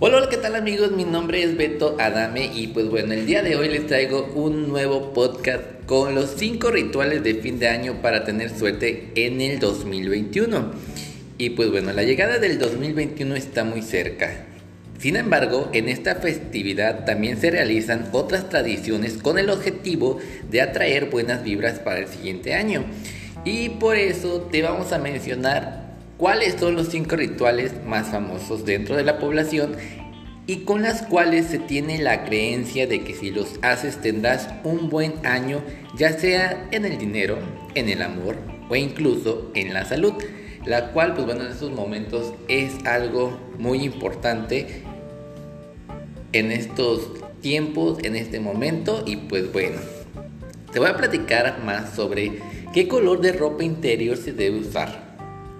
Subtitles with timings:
[0.00, 0.92] Hola, ¿qué tal amigos?
[0.92, 4.68] Mi nombre es Beto Adame y pues bueno, el día de hoy les traigo un
[4.68, 9.58] nuevo podcast con los 5 rituales de fin de año para tener suerte en el
[9.58, 10.70] 2021.
[11.36, 14.44] Y pues bueno, la llegada del 2021 está muy cerca.
[15.00, 21.06] Sin embargo, en esta festividad también se realizan otras tradiciones con el objetivo de atraer
[21.06, 22.84] buenas vibras para el siguiente año.
[23.44, 25.87] Y por eso te vamos a mencionar
[26.18, 29.76] cuáles son los cinco rituales más famosos dentro de la población
[30.46, 34.88] y con las cuales se tiene la creencia de que si los haces tendrás un
[34.90, 35.62] buen año,
[35.96, 37.38] ya sea en el dinero,
[37.74, 38.36] en el amor
[38.68, 40.14] o incluso en la salud,
[40.66, 44.82] la cual pues bueno en estos momentos es algo muy importante
[46.32, 47.10] en estos
[47.40, 49.78] tiempos, en este momento y pues bueno,
[50.72, 52.40] te voy a platicar más sobre
[52.74, 55.07] qué color de ropa interior se debe usar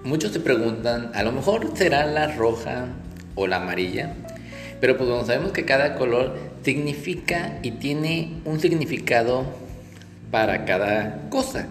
[0.03, 2.87] muchos se preguntan, a lo mejor será la roja
[3.35, 4.13] o la amarilla,
[4.79, 9.45] pero pues bueno, sabemos que cada color significa y tiene un significado
[10.31, 11.67] para cada cosa.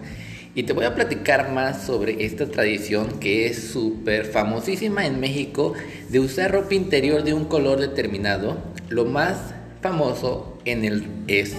[0.55, 5.73] Y te voy a platicar más sobre esta tradición que es súper famosísima en México
[6.09, 8.57] de usar ropa interior de un color determinado.
[8.89, 9.37] Lo más
[9.81, 11.55] famoso en el es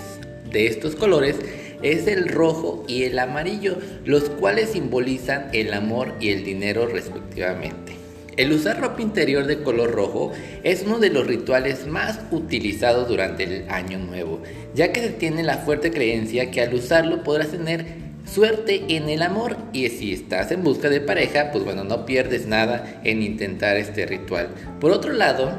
[0.50, 1.36] de estos colores
[1.82, 8.00] es el rojo y el amarillo, los cuales simbolizan el amor y el dinero respectivamente.
[8.36, 13.44] El usar ropa interior de color rojo es uno de los rituales más utilizados durante
[13.44, 14.40] el año nuevo,
[14.74, 17.84] ya que se tiene la fuerte creencia que al usarlo podrás tener
[18.24, 22.46] suerte en el amor y si estás en busca de pareja, pues bueno, no pierdes
[22.46, 24.48] nada en intentar este ritual.
[24.80, 25.52] Por otro lado,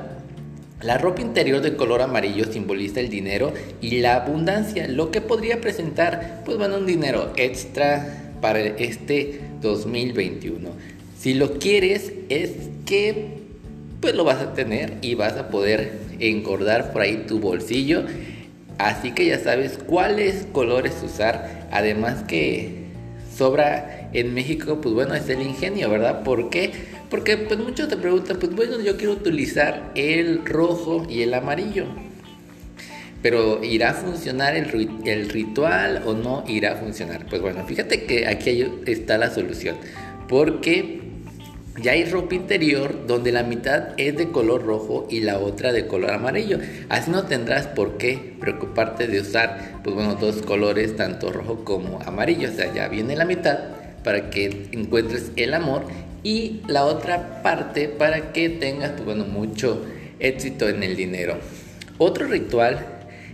[0.81, 5.61] la ropa interior de color amarillo simboliza el dinero y la abundancia, lo que podría
[5.61, 10.69] presentar, pues bueno, un dinero extra para este 2021.
[11.17, 12.51] Si lo quieres, es
[12.85, 13.41] que
[14.01, 18.03] pues lo vas a tener y vas a poder engordar por ahí tu bolsillo.
[18.79, 21.67] Así que ya sabes cuáles colores usar.
[21.71, 22.87] Además que
[23.37, 26.23] sobra en México, pues bueno, es el ingenio, ¿verdad?
[26.23, 26.71] ¿Por qué?
[27.11, 31.85] Porque pues muchos te preguntan, pues bueno, yo quiero utilizar el rojo y el amarillo.
[33.21, 37.25] Pero ¿irá a funcionar el, ritual o no irá a funcionar?
[37.29, 39.75] Pues bueno, fíjate que aquí está la solución.
[40.29, 41.01] Porque
[41.81, 45.87] ya hay ropa interior donde la mitad es de color rojo y la otra de
[45.87, 46.59] color amarillo.
[46.87, 52.01] Así no tendrás por qué preocuparte de usar, pues bueno, dos colores, tanto rojo como
[52.03, 52.49] amarillo.
[52.49, 53.59] O sea, ya viene la mitad
[54.01, 55.83] para que encuentres el amor
[56.23, 59.83] y la otra parte para que tengas pues, bueno, mucho
[60.19, 61.37] éxito en el dinero.
[61.97, 62.85] Otro ritual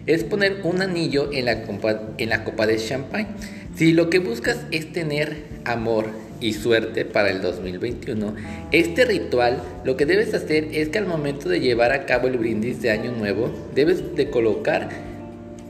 [0.06, 3.28] es poner un anillo en la copa, en la copa de champagne.
[3.75, 6.08] Si lo que buscas es tener amor
[6.40, 8.36] y suerte para el 2021,
[8.72, 12.38] este ritual lo que debes hacer es que al momento de llevar a cabo el
[12.38, 14.90] brindis de año nuevo, debes de colocar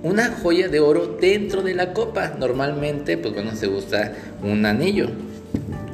[0.03, 2.35] una joya de oro dentro de la copa.
[2.37, 4.13] Normalmente, pues bueno, se usa
[4.43, 5.09] un anillo.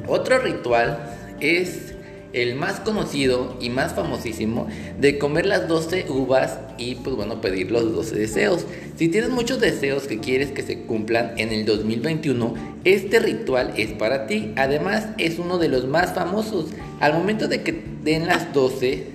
[0.08, 1.00] Otro ritual
[1.40, 1.94] es
[2.34, 4.68] el más conocido y más famosísimo
[5.00, 8.66] de comer las 12 uvas y pues bueno pedir los 12 deseos.
[8.96, 13.92] Si tienes muchos deseos que quieres que se cumplan en el 2021, este ritual es
[13.92, 14.52] para ti.
[14.56, 16.72] Además es uno de los más famosos.
[17.00, 19.08] Al momento de que den las 12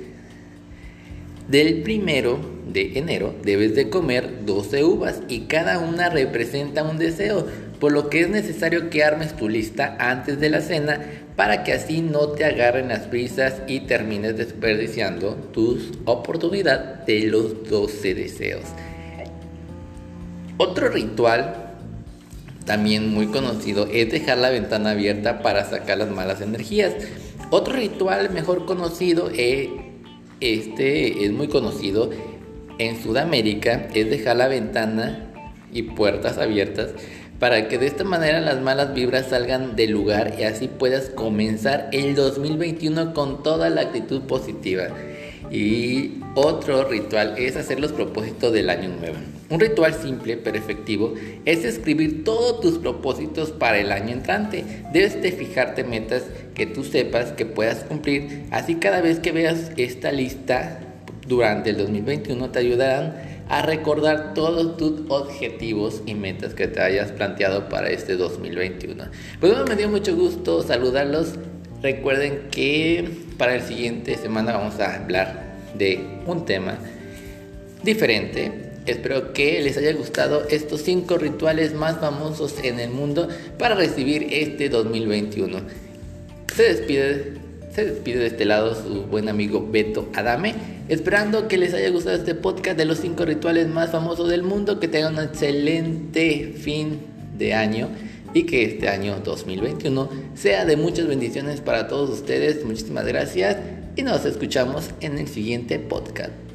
[1.48, 2.38] del primero
[2.72, 7.46] de enero debes de comer 12 uvas y cada una representa un deseo,
[7.80, 11.00] por lo que es necesario que armes tu lista antes de la cena
[11.36, 17.68] para que así no te agarren las prisas y termines desperdiciando tu oportunidad de los
[17.68, 18.64] 12 deseos.
[20.56, 21.68] Otro ritual
[22.64, 26.92] también muy conocido es dejar la ventana abierta para sacar las malas energías.
[27.50, 29.68] Otro ritual mejor conocido es
[30.40, 32.10] este es muy conocido
[32.78, 35.30] en Sudamérica, es dejar la ventana
[35.72, 36.90] y puertas abiertas
[37.38, 41.88] para que de esta manera las malas vibras salgan del lugar y así puedas comenzar
[41.92, 44.88] el 2021 con toda la actitud positiva.
[45.50, 49.16] Y otro ritual es hacer los propósitos del año nuevo.
[49.50, 51.14] Un ritual simple pero efectivo
[51.46, 54.64] es escribir todos tus propósitos para el año entrante.
[54.92, 58.44] Debes de fijarte metas que tú sepas que puedas cumplir.
[58.50, 60.87] Así cada vez que veas esta lista
[61.28, 63.14] durante el 2021 te ayudarán
[63.48, 69.04] a recordar todos tus objetivos y metas que te hayas planteado para este 2021.
[69.40, 71.34] Pues bueno, me dio mucho gusto saludarlos.
[71.82, 76.78] Recuerden que para el siguiente semana vamos a hablar de un tema
[77.82, 78.72] diferente.
[78.86, 83.28] Espero que les haya gustado estos 5 rituales más famosos en el mundo
[83.58, 85.60] para recibir este 2021.
[86.54, 87.47] Se despide
[87.78, 90.52] Se despide de este lado su buen amigo Beto Adame,
[90.88, 94.80] esperando que les haya gustado este podcast de los 5 rituales más famosos del mundo,
[94.80, 96.98] que tengan un excelente fin
[97.38, 97.88] de año
[98.34, 102.64] y que este año 2021 sea de muchas bendiciones para todos ustedes.
[102.64, 103.58] Muchísimas gracias
[103.94, 106.47] y nos escuchamos en el siguiente podcast.